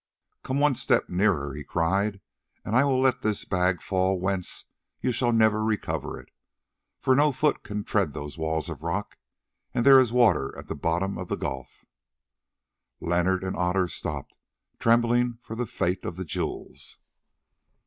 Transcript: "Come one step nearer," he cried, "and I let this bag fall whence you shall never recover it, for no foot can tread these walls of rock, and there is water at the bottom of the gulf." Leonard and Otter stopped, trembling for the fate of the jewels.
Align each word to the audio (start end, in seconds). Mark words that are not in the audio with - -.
"Come 0.41 0.59
one 0.59 0.73
step 0.73 1.09
nearer," 1.09 1.53
he 1.53 1.63
cried, 1.63 2.21
"and 2.65 2.75
I 2.75 2.81
let 2.81 3.21
this 3.21 3.45
bag 3.45 3.83
fall 3.83 4.19
whence 4.19 4.65
you 4.99 5.11
shall 5.11 5.31
never 5.31 5.63
recover 5.63 6.19
it, 6.19 6.29
for 6.97 7.15
no 7.15 7.31
foot 7.31 7.61
can 7.61 7.83
tread 7.83 8.15
these 8.15 8.35
walls 8.35 8.67
of 8.67 8.81
rock, 8.81 9.19
and 9.75 9.85
there 9.85 9.99
is 9.99 10.11
water 10.11 10.57
at 10.57 10.67
the 10.67 10.75
bottom 10.75 11.19
of 11.19 11.27
the 11.27 11.37
gulf." 11.37 11.85
Leonard 12.99 13.43
and 13.43 13.55
Otter 13.55 13.87
stopped, 13.87 14.39
trembling 14.79 15.37
for 15.39 15.55
the 15.55 15.67
fate 15.67 16.03
of 16.03 16.15
the 16.15 16.25
jewels. 16.25 16.97